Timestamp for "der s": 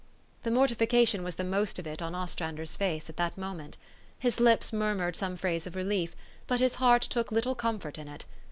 2.55-2.75